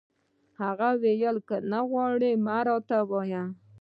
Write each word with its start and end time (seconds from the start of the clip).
هغه 0.61 0.87
وویل: 0.95 1.37
که 1.47 1.57
نه 1.71 1.79
غواړي، 1.89 2.31
مه 2.45 2.57
راته 2.67 2.97
وایه. 3.09 3.43